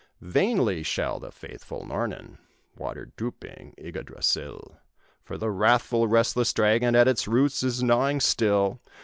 "Vainly 0.19 0.81
shall 0.81 1.19
the 1.19 1.31
faithful 1.31 1.85
Nornen 1.85 2.39
Water 2.75 3.11
drooping 3.17 3.75
Yggdrasill, 3.77 4.77
For 5.21 5.37
the 5.37 5.51
wrathful, 5.51 6.07
restless 6.07 6.51
dragon 6.53 6.95
At 6.95 7.07
its 7.07 7.27
roots 7.27 7.61
is 7.61 7.83
gnawing 7.83 8.19
still. 8.19 8.81